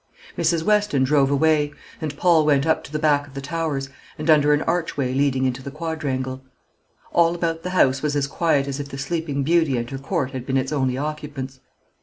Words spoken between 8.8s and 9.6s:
the Sleeping